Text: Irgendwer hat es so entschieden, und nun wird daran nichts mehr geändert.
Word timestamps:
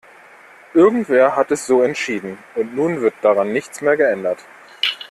Irgendwer 0.73 1.35
hat 1.35 1.51
es 1.51 1.67
so 1.67 1.83
entschieden, 1.83 2.39
und 2.55 2.73
nun 2.75 3.01
wird 3.01 3.13
daran 3.21 3.53
nichts 3.53 3.81
mehr 3.81 3.95
geändert. 3.97 4.43